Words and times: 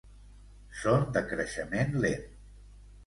Són 0.79 1.05
de 1.17 1.23
creixement 1.33 1.93
lent. 2.07 2.25